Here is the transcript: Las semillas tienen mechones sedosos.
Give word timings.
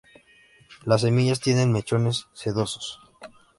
Las 0.83 1.01
semillas 1.01 1.41
tienen 1.41 1.71
mechones 1.71 2.25
sedosos. 2.33 2.99